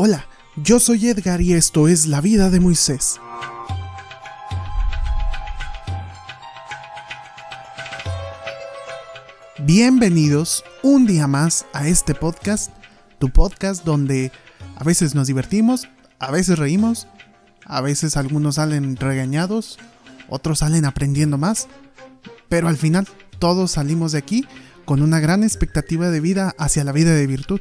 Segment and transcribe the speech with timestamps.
[0.00, 3.18] Hola, yo soy Edgar y esto es La vida de Moisés.
[9.58, 12.70] Bienvenidos un día más a este podcast,
[13.18, 14.30] tu podcast donde
[14.76, 15.88] a veces nos divertimos,
[16.20, 17.08] a veces reímos,
[17.64, 19.80] a veces algunos salen regañados,
[20.28, 21.66] otros salen aprendiendo más,
[22.48, 23.08] pero al final
[23.40, 24.46] todos salimos de aquí
[24.84, 27.60] con una gran expectativa de vida hacia la vida de virtud.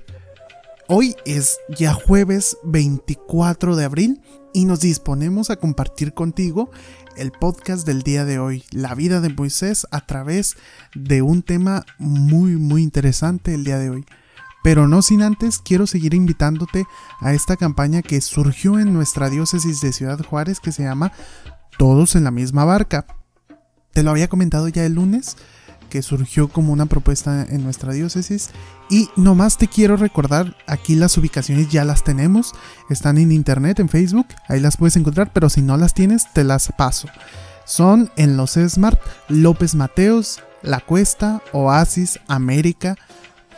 [0.89, 4.21] Hoy es ya jueves 24 de abril
[4.53, 6.71] y nos disponemos a compartir contigo
[7.17, 10.55] el podcast del día de hoy, la vida de Moisés a través
[10.95, 14.05] de un tema muy muy interesante el día de hoy.
[14.63, 16.85] Pero no sin antes quiero seguir invitándote
[17.19, 21.11] a esta campaña que surgió en nuestra diócesis de Ciudad Juárez que se llama
[21.77, 23.05] Todos en la misma barca.
[23.91, 25.35] Te lo había comentado ya el lunes,
[25.89, 28.49] que surgió como una propuesta en nuestra diócesis.
[28.89, 32.53] Y nomás te quiero recordar, aquí las ubicaciones ya las tenemos,
[32.89, 36.43] están en internet, en Facebook, ahí las puedes encontrar, pero si no las tienes, te
[36.43, 37.07] las paso.
[37.65, 42.95] Son en los Smart, López Mateos, La Cuesta, Oasis, América,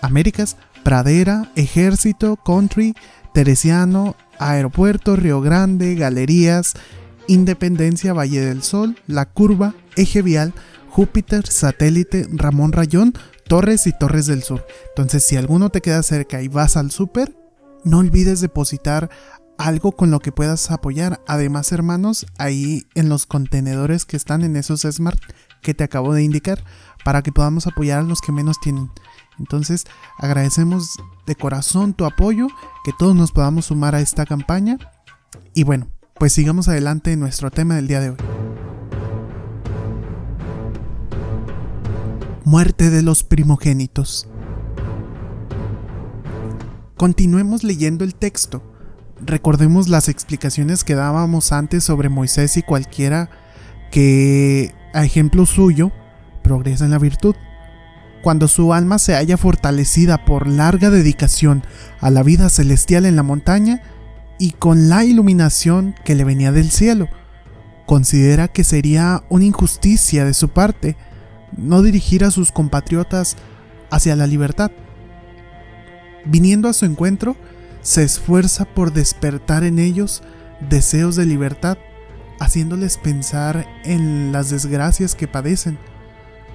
[0.01, 2.95] Américas, Pradera, Ejército, Country,
[3.33, 6.73] Teresiano, Aeropuerto, Río Grande, Galerías,
[7.27, 10.53] Independencia, Valle del Sol, La Curva, Eje Vial,
[10.99, 13.13] Júpiter, Satélite, Ramón Rayón,
[13.47, 14.67] Torres y Torres del Sur.
[14.89, 17.37] Entonces, si alguno te queda cerca y vas al súper,
[17.85, 19.09] no olvides depositar
[19.57, 21.21] algo con lo que puedas apoyar.
[21.25, 25.21] Además, hermanos, ahí en los contenedores que están en esos Smart
[25.61, 26.65] que te acabo de indicar,
[27.05, 28.91] para que podamos apoyar a los que menos tienen.
[29.39, 29.85] Entonces,
[30.17, 32.47] agradecemos de corazón tu apoyo,
[32.83, 34.77] que todos nos podamos sumar a esta campaña.
[35.53, 38.17] Y bueno, pues sigamos adelante en nuestro tema del día de hoy.
[42.45, 44.27] Muerte de los primogénitos.
[46.95, 48.63] Continuemos leyendo el texto.
[49.25, 53.29] Recordemos las explicaciones que dábamos antes sobre Moisés y cualquiera
[53.91, 55.91] que, a ejemplo suyo,
[56.41, 57.35] progresa en la virtud.
[58.23, 61.63] Cuando su alma se haya fortalecida por larga dedicación
[61.99, 63.81] a la vida celestial en la montaña
[64.39, 67.09] y con la iluminación que le venía del cielo,
[67.85, 70.95] considera que sería una injusticia de su parte
[71.55, 73.37] no dirigir a sus compatriotas
[73.89, 74.71] hacia la libertad.
[76.25, 77.35] Viniendo a su encuentro,
[77.81, 80.21] se esfuerza por despertar en ellos
[80.69, 81.77] deseos de libertad,
[82.39, 85.77] haciéndoles pensar en las desgracias que padecen.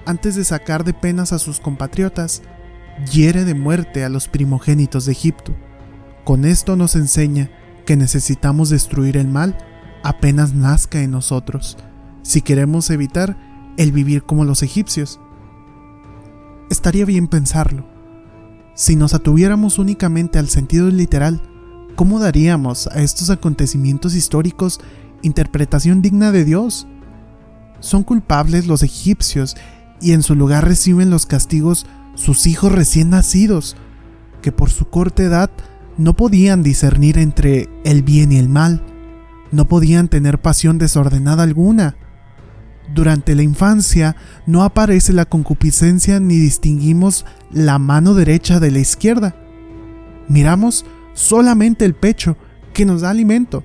[0.05, 2.43] Antes de sacar de penas a sus compatriotas,
[3.11, 5.55] hiere de muerte a los primogénitos de Egipto.
[6.23, 7.49] Con esto nos enseña
[7.85, 9.57] que necesitamos destruir el mal
[10.03, 11.77] apenas nazca en nosotros,
[12.21, 13.37] si queremos evitar
[13.77, 15.19] el vivir como los egipcios.
[16.69, 17.85] Estaría bien pensarlo.
[18.75, 21.41] Si nos atuviéramos únicamente al sentido literal,
[21.95, 24.79] ¿cómo daríamos a estos acontecimientos históricos
[25.21, 26.87] interpretación digna de Dios?
[27.79, 29.55] Son culpables los egipcios
[30.01, 33.75] y en su lugar reciben los castigos sus hijos recién nacidos,
[34.41, 35.51] que por su corta edad
[35.97, 38.83] no podían discernir entre el bien y el mal,
[39.51, 41.95] no podían tener pasión desordenada alguna,
[42.93, 44.15] durante la infancia
[44.45, 49.35] no aparece la concupiscencia ni distinguimos la mano derecha de la izquierda.
[50.27, 52.37] Miramos solamente el pecho
[52.73, 53.63] que nos da alimento.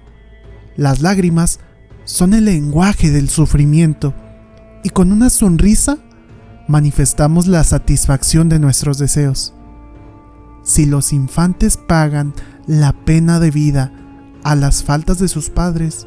[0.76, 1.60] Las lágrimas
[2.04, 4.14] son el lenguaje del sufrimiento
[4.82, 5.98] y con una sonrisa
[6.68, 9.54] manifestamos la satisfacción de nuestros deseos.
[10.62, 12.32] Si los infantes pagan
[12.66, 13.92] la pena de vida
[14.44, 16.06] a las faltas de sus padres,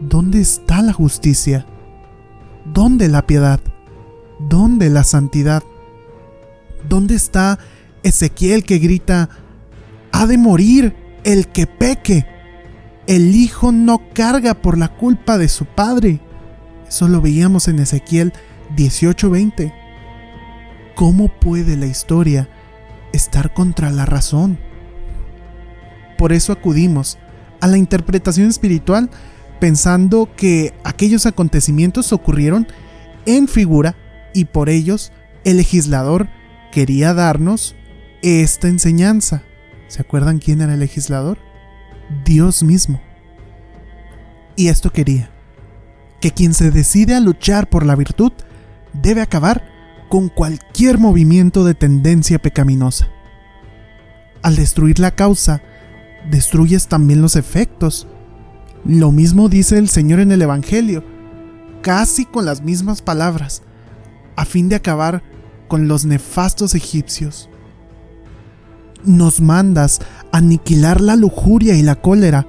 [0.00, 1.66] ¿dónde está la justicia?
[2.74, 3.60] ¿Dónde la piedad?
[4.40, 5.62] ¿Dónde la santidad?
[6.88, 7.60] ¿Dónde está
[8.02, 9.28] Ezequiel que grita,
[10.10, 12.26] ha de morir el que peque?
[13.06, 16.18] El hijo no carga por la culpa de su padre.
[16.88, 18.32] Eso lo veíamos en Ezequiel
[18.74, 19.72] 18:20.
[20.96, 22.48] ¿Cómo puede la historia
[23.12, 24.58] estar contra la razón?
[26.18, 27.18] Por eso acudimos
[27.60, 29.10] a la interpretación espiritual
[29.64, 32.66] pensando que aquellos acontecimientos ocurrieron
[33.24, 33.96] en figura
[34.34, 35.10] y por ellos
[35.42, 36.28] el legislador
[36.70, 37.74] quería darnos
[38.20, 39.42] esta enseñanza.
[39.88, 41.38] ¿Se acuerdan quién era el legislador?
[42.26, 43.00] Dios mismo.
[44.54, 45.30] Y esto quería,
[46.20, 48.32] que quien se decide a luchar por la virtud
[48.92, 49.64] debe acabar
[50.10, 53.08] con cualquier movimiento de tendencia pecaminosa.
[54.42, 55.62] Al destruir la causa,
[56.30, 58.08] destruyes también los efectos
[58.84, 61.02] lo mismo dice el Señor en el Evangelio,
[61.80, 63.62] casi con las mismas palabras,
[64.36, 65.22] a fin de acabar
[65.68, 67.48] con los nefastos egipcios.
[69.04, 70.00] Nos mandas
[70.32, 72.46] aniquilar la lujuria y la cólera,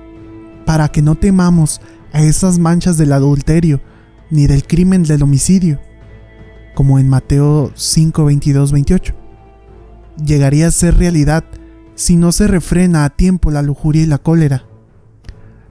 [0.66, 1.80] para que no temamos
[2.12, 3.82] a esas manchas del adulterio
[4.30, 5.80] ni del crimen del homicidio,
[6.74, 9.14] como en Mateo 5, 22, 28.
[10.26, 11.46] Llegaría a ser realidad
[11.96, 14.66] si no se refrena a tiempo la lujuria y la cólera.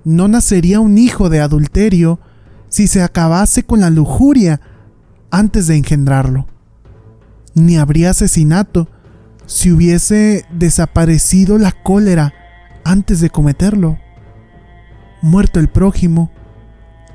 [0.05, 2.21] No nacería un hijo de adulterio
[2.69, 4.61] si se acabase con la lujuria
[5.31, 6.47] antes de engendrarlo.
[7.55, 8.89] Ni habría asesinato
[9.47, 12.35] si hubiese desaparecido la cólera
[12.85, 13.99] antes de cometerlo.
[15.23, 16.31] Muerto el prójimo,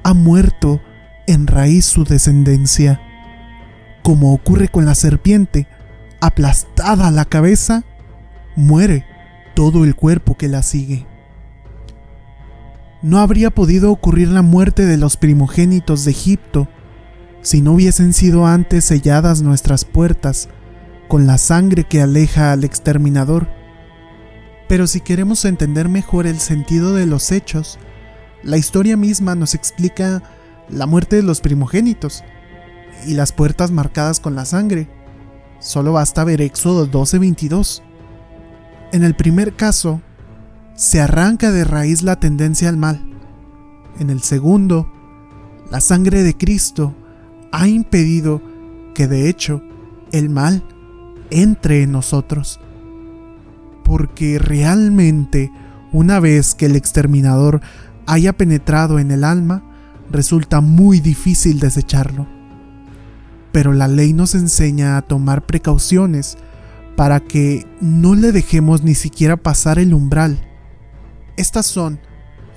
[0.04, 0.82] ha muerto
[1.28, 3.00] en raíz su descendencia.
[4.02, 5.68] Como ocurre con la serpiente,
[6.22, 7.84] aplastada la cabeza,
[8.56, 9.06] muere
[9.56, 11.06] todo el cuerpo que la sigue.
[13.02, 16.68] No habría podido ocurrir la muerte de los primogénitos de Egipto
[17.42, 20.50] si no hubiesen sido antes selladas nuestras puertas
[21.08, 23.48] con la sangre que aleja al exterminador.
[24.68, 27.80] Pero si queremos entender mejor el sentido de los hechos,
[28.44, 30.22] la historia misma nos explica
[30.70, 32.24] la muerte de los primogénitos
[33.08, 34.90] y las puertas marcadas con la sangre.
[35.60, 37.82] Solo basta ver Éxodo 12:22.
[38.92, 40.02] En el primer caso,
[40.80, 43.02] se arranca de raíz la tendencia al mal.
[44.00, 44.90] En el segundo,
[45.70, 46.96] la sangre de Cristo
[47.52, 48.42] ha impedido
[48.96, 49.62] que de hecho
[50.14, 50.64] el mal
[51.32, 52.62] entre en nosotros.
[53.84, 55.52] Porque realmente
[55.92, 57.60] una vez que el exterminador
[58.06, 59.64] haya penetrado en el alma,
[60.10, 62.26] resulta muy difícil desecharlo.
[63.52, 66.38] Pero la ley nos enseña a tomar precauciones
[66.96, 70.49] para que no le dejemos ni siquiera pasar el umbral.
[71.40, 72.02] Estas son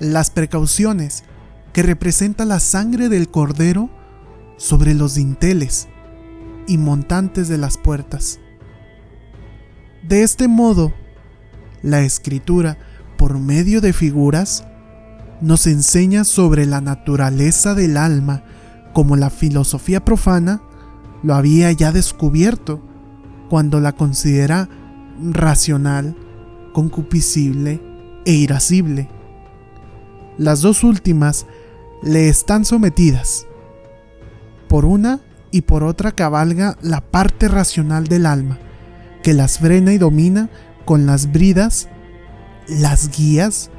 [0.01, 1.23] las precauciones
[1.71, 3.89] que representa la sangre del cordero
[4.57, 5.87] sobre los dinteles
[6.67, 8.41] y montantes de las puertas.
[10.05, 10.91] De este modo,
[11.81, 12.77] la escritura,
[13.17, 14.65] por medio de figuras,
[15.39, 18.43] nos enseña sobre la naturaleza del alma
[18.91, 20.61] como la filosofía profana
[21.23, 22.83] lo había ya descubierto
[23.49, 24.67] cuando la considera
[25.21, 26.17] racional,
[26.73, 27.92] concupiscible
[28.25, 29.09] e irascible.
[30.37, 31.45] Las dos últimas
[32.01, 33.47] le están sometidas.
[34.67, 35.21] Por una
[35.51, 38.59] y por otra cabalga la parte racional del alma,
[39.21, 40.49] que las frena y domina
[40.85, 41.87] con las bridas,
[42.67, 43.69] las guías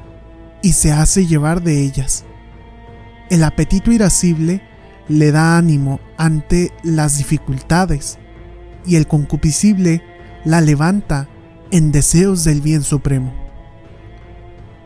[0.61, 2.23] y se hace llevar de ellas.
[3.29, 4.61] El apetito irascible
[5.07, 8.17] le da ánimo ante las dificultades
[8.85, 10.01] y el concupiscible
[10.45, 11.27] la levanta
[11.71, 13.44] en deseos del bien supremo.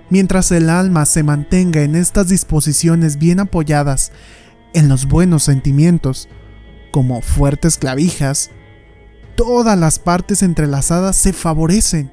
[0.09, 4.11] Mientras el alma se mantenga en estas disposiciones bien apoyadas
[4.73, 6.27] en los buenos sentimientos,
[6.91, 8.49] como fuertes clavijas,
[9.35, 12.11] todas las partes entrelazadas se favorecen.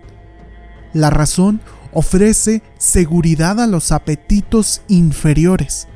[0.93, 1.61] La razón
[1.93, 5.89] ofrece seguridad a los apetitos inferiores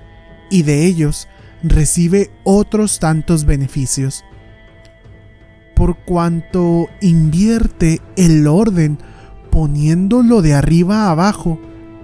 [0.51, 1.29] y de ellos
[1.63, 4.25] recibe otros tantos beneficios
[5.81, 8.99] por cuanto invierte el orden
[9.51, 11.59] poniendo lo de arriba a abajo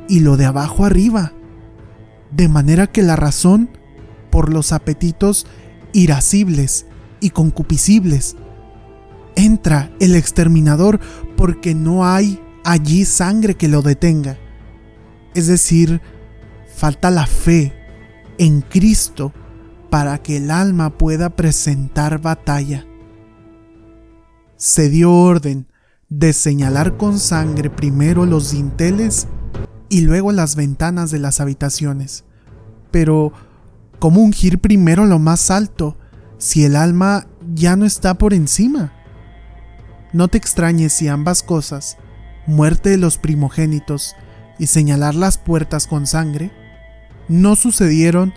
[0.08, 1.32] y lo de abajo arriba,
[2.30, 3.70] de manera que la razón,
[4.30, 5.46] por los apetitos
[5.92, 6.86] irascibles
[7.20, 8.36] y concupiscibles,
[9.34, 11.00] entra el exterminador
[11.36, 14.38] porque no hay allí sangre que lo detenga.
[15.34, 16.00] Es decir,
[16.74, 17.72] falta la fe
[18.38, 19.32] en Cristo
[19.90, 22.86] para que el alma pueda presentar batalla
[24.56, 25.66] se dio orden
[26.08, 29.28] de señalar con sangre primero los dinteles
[29.88, 32.24] y luego las ventanas de las habitaciones.
[32.90, 33.32] Pero,
[33.98, 35.96] ¿cómo ungir primero lo más alto
[36.38, 38.92] si el alma ya no está por encima?
[40.12, 41.98] No te extrañes si ambas cosas,
[42.46, 44.14] muerte de los primogénitos
[44.58, 46.50] y señalar las puertas con sangre,
[47.28, 48.32] no sucedieron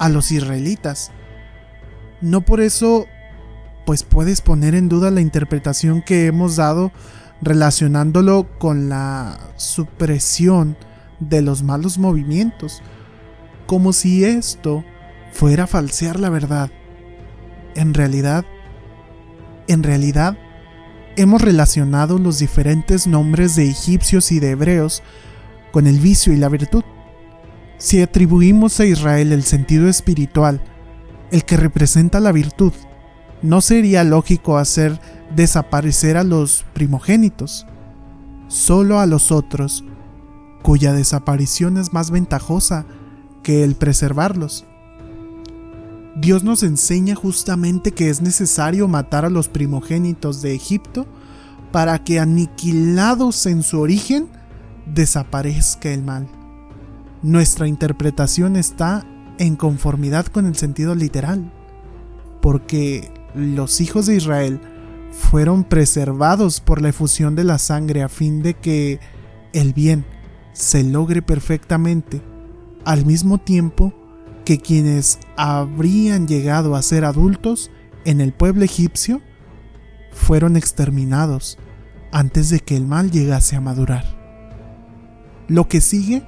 [0.00, 1.10] a los israelitas.
[2.20, 3.06] No por eso
[3.84, 6.92] pues puedes poner en duda la interpretación que hemos dado
[7.42, 10.76] relacionándolo con la supresión
[11.18, 12.82] de los malos movimientos,
[13.66, 14.84] como si esto
[15.32, 16.70] fuera falsear la verdad.
[17.74, 18.44] En realidad,
[19.66, 20.38] en realidad,
[21.16, 25.02] hemos relacionado los diferentes nombres de egipcios y de hebreos
[25.72, 26.84] con el vicio y la virtud.
[27.78, 30.60] Si atribuimos a Israel el sentido espiritual,
[31.32, 32.72] el que representa la virtud,
[33.42, 35.00] no sería lógico hacer
[35.34, 37.66] desaparecer a los primogénitos,
[38.48, 39.84] solo a los otros,
[40.62, 42.86] cuya desaparición es más ventajosa
[43.42, 44.64] que el preservarlos.
[46.16, 51.06] Dios nos enseña justamente que es necesario matar a los primogénitos de Egipto
[51.72, 54.28] para que aniquilados en su origen
[54.86, 56.28] desaparezca el mal.
[57.22, 59.06] Nuestra interpretación está
[59.38, 61.50] en conformidad con el sentido literal,
[62.42, 64.60] porque los hijos de Israel
[65.12, 68.98] fueron preservados por la efusión de la sangre a fin de que
[69.52, 70.04] el bien
[70.52, 72.22] se logre perfectamente,
[72.84, 73.94] al mismo tiempo
[74.44, 77.70] que quienes habrían llegado a ser adultos
[78.04, 79.20] en el pueblo egipcio
[80.10, 81.58] fueron exterminados
[82.10, 84.04] antes de que el mal llegase a madurar.
[85.48, 86.26] Lo que sigue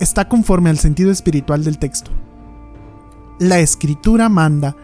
[0.00, 2.10] está conforme al sentido espiritual del texto.
[3.38, 4.76] La escritura manda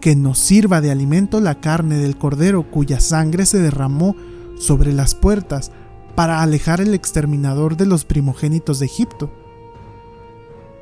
[0.00, 4.16] que nos sirva de alimento la carne del cordero cuya sangre se derramó
[4.58, 5.72] sobre las puertas
[6.14, 9.32] para alejar el exterminador de los primogénitos de Egipto.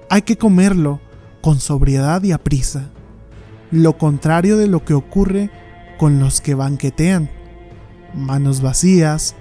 [0.09, 1.01] Hay que comerlo
[1.43, 2.91] con sobriedad y aprisa,
[3.71, 5.51] lo contrario de lo que ocurre
[5.99, 7.31] con los que banquetean,
[8.15, 9.35] manos vacías,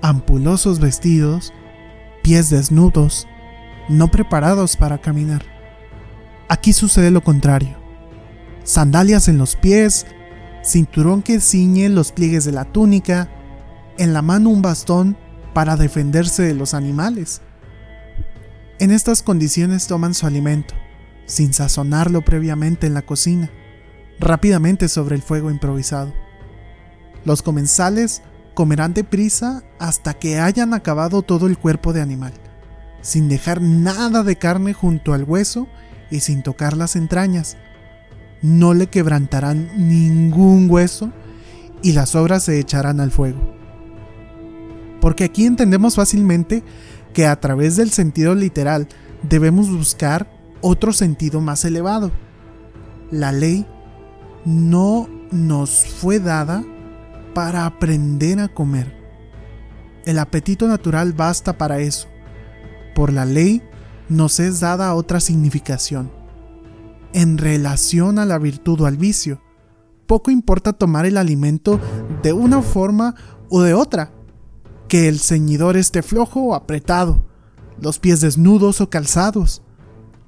[0.00, 1.52] ampulosos vestidos,
[2.22, 3.26] pies desnudos,
[3.88, 5.42] no preparados para caminar.
[6.48, 7.83] Aquí sucede lo contrario.
[8.64, 10.06] Sandalias en los pies,
[10.62, 13.28] cinturón que ciñe los pliegues de la túnica,
[13.98, 15.16] en la mano un bastón
[15.52, 17.42] para defenderse de los animales.
[18.78, 20.74] En estas condiciones toman su alimento,
[21.26, 23.50] sin sazonarlo previamente en la cocina,
[24.18, 26.12] rápidamente sobre el fuego improvisado.
[27.24, 28.22] Los comensales
[28.54, 32.32] comerán deprisa hasta que hayan acabado todo el cuerpo de animal,
[33.02, 35.68] sin dejar nada de carne junto al hueso
[36.10, 37.58] y sin tocar las entrañas.
[38.44, 41.10] No le quebrantarán ningún hueso
[41.80, 43.40] y las sobras se echarán al fuego.
[45.00, 46.62] Porque aquí entendemos fácilmente
[47.14, 48.86] que a través del sentido literal
[49.22, 50.28] debemos buscar
[50.60, 52.12] otro sentido más elevado.
[53.10, 53.64] La ley
[54.44, 56.62] no nos fue dada
[57.32, 58.94] para aprender a comer.
[60.04, 62.08] El apetito natural basta para eso.
[62.94, 63.62] Por la ley
[64.10, 66.23] nos es dada otra significación.
[67.14, 69.40] En relación a la virtud o al vicio,
[70.08, 71.80] poco importa tomar el alimento
[72.24, 73.14] de una forma
[73.48, 74.10] o de otra,
[74.88, 77.24] que el ceñidor esté flojo o apretado,
[77.80, 79.62] los pies desnudos o calzados,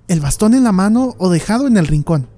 [0.07, 2.28] el bastón en la mano o dejado en el rincón.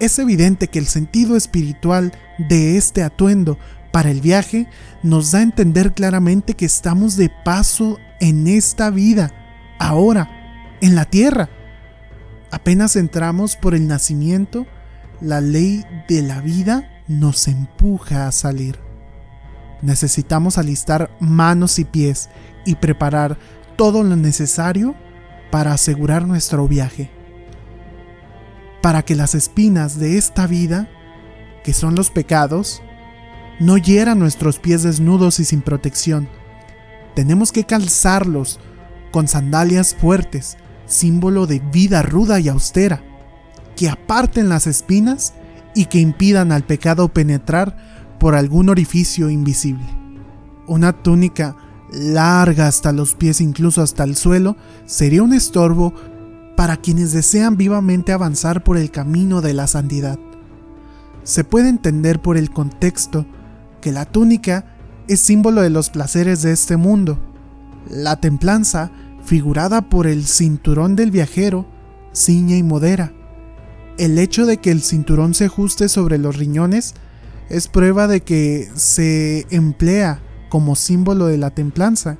[0.00, 2.12] Es evidente que el sentido espiritual
[2.48, 3.56] de este atuendo
[3.92, 4.68] para el viaje
[5.04, 9.32] nos da a entender claramente que estamos de paso en esta vida,
[9.78, 11.50] ahora, en la tierra.
[12.50, 14.66] Apenas entramos por el nacimiento,
[15.20, 18.78] la ley de la vida nos empuja a salir.
[19.82, 22.30] Necesitamos alistar manos y pies
[22.64, 23.38] y preparar
[23.76, 24.94] todo lo necesario
[25.50, 27.10] para asegurar nuestro viaje
[28.80, 30.88] para que las espinas de esta vida,
[31.64, 32.82] que son los pecados,
[33.60, 36.28] no hieran nuestros pies desnudos y sin protección.
[37.14, 38.60] Tenemos que calzarlos
[39.10, 40.56] con sandalias fuertes,
[40.88, 43.02] símbolo de vida ruda y austera,
[43.76, 45.34] que aparten las espinas
[45.74, 47.76] y que impidan al pecado penetrar
[48.18, 49.86] por algún orificio invisible.
[50.66, 51.56] Una túnica
[51.92, 55.94] larga hasta los pies, incluso hasta el suelo, sería un estorbo
[56.56, 60.18] para quienes desean vivamente avanzar por el camino de la santidad.
[61.22, 63.26] Se puede entender por el contexto
[63.80, 64.64] que la túnica
[65.06, 67.18] es símbolo de los placeres de este mundo.
[67.88, 68.90] La templanza,
[69.28, 71.66] figurada por el cinturón del viajero,
[72.14, 73.12] ciña y modera.
[73.98, 76.94] El hecho de que el cinturón se ajuste sobre los riñones
[77.50, 82.16] es prueba de que se emplea como símbolo de la templanza.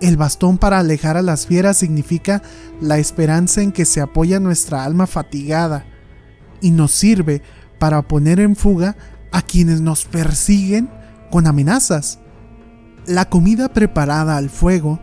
[0.00, 2.40] El bastón para alejar a las fieras significa
[2.80, 5.84] la esperanza en que se apoya nuestra alma fatigada
[6.62, 7.42] y nos sirve
[7.78, 8.96] para poner en fuga
[9.32, 10.88] a quienes nos persiguen
[11.30, 12.20] con amenazas.
[13.06, 14.98] La comida preparada al fuego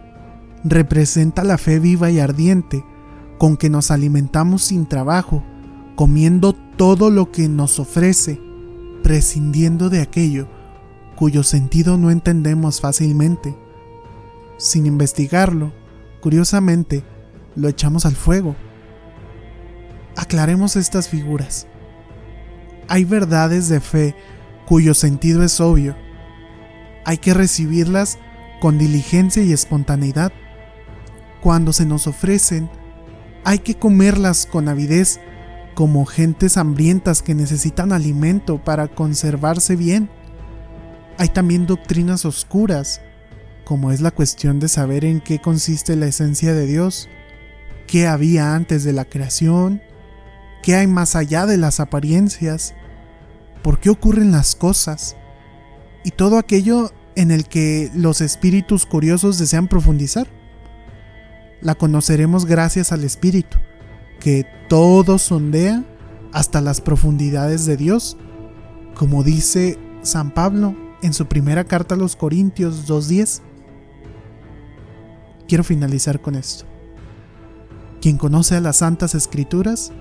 [0.70, 2.84] representa la fe viva y ardiente
[3.38, 5.44] con que nos alimentamos sin trabajo,
[5.96, 8.42] comiendo todo lo que nos ofrece,
[9.04, 10.48] prescindiendo de aquello
[11.16, 13.56] cuyo sentido no entendemos fácilmente
[14.58, 15.72] sin investigarlo,
[16.20, 17.04] curiosamente,
[17.56, 18.56] lo echamos al fuego.
[20.16, 21.68] Aclaremos estas figuras.
[22.88, 24.16] Hay verdades de fe
[24.66, 25.96] cuyo sentido es obvio.
[27.06, 28.18] Hay que recibirlas
[28.60, 30.32] con diligencia y espontaneidad.
[31.42, 32.70] Cuando se nos ofrecen,
[33.44, 35.20] hay que comerlas con avidez
[35.76, 40.10] como gentes hambrientas que necesitan alimento para conservarse bien.
[41.18, 43.02] Hay también doctrinas oscuras
[43.68, 47.10] como es la cuestión de saber en qué consiste la esencia de Dios,
[47.86, 49.82] qué había antes de la creación,
[50.64, 52.76] qué hay más allá de las apariencias,
[53.64, 55.18] por qué ocurren las cosas,
[56.06, 60.28] y todo aquello en el que los espíritus curiosos desean profundizar.
[61.68, 63.58] La conoceremos gracias al Espíritu,
[64.22, 65.84] que todo sondea
[66.32, 68.16] hasta las profundidades de Dios,
[68.96, 73.42] como dice San Pablo en su primera carta a los Corintios 2.10.
[75.50, 76.64] Quiero finalizar con esto.
[78.00, 79.92] Quien conoce a las Santas Escrituras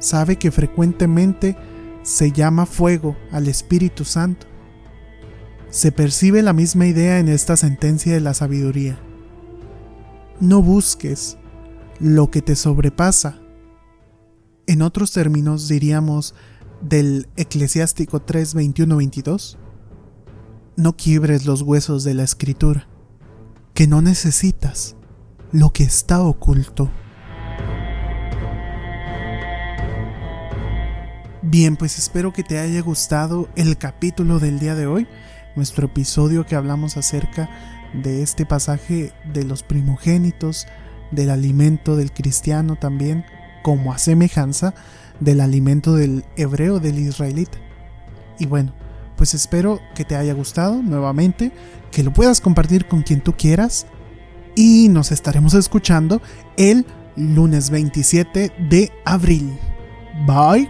[0.00, 1.56] sabe que frecuentemente
[2.02, 4.48] se llama fuego al Espíritu Santo.
[5.70, 8.98] Se percibe la misma idea en esta sentencia de la sabiduría.
[10.40, 11.38] No busques
[12.00, 13.38] lo que te sobrepasa.
[14.66, 16.34] En otros términos diríamos
[16.80, 19.58] del Eclesiástico 3, 22.
[20.76, 22.88] No quiebres los huesos de la escritura,
[23.74, 24.96] que no necesitas
[25.52, 26.90] lo que está oculto.
[31.42, 35.06] Bien, pues espero que te haya gustado el capítulo del día de hoy,
[35.54, 37.48] nuestro episodio que hablamos acerca
[38.02, 40.66] de este pasaje de los primogénitos,
[41.10, 43.24] del alimento del cristiano también,
[43.62, 44.74] como a semejanza
[45.20, 47.58] del alimento del hebreo, del israelita.
[48.38, 48.72] Y bueno,
[49.16, 51.52] pues espero que te haya gustado nuevamente,
[51.90, 53.86] que lo puedas compartir con quien tú quieras
[54.56, 56.20] y nos estaremos escuchando
[56.56, 56.84] el
[57.16, 59.56] lunes 27 de abril.
[60.26, 60.68] Bye.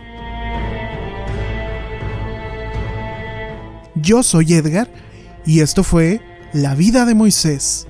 [3.95, 4.89] Yo soy Edgar
[5.47, 6.21] y esto fue
[6.55, 7.89] La vida de Moisés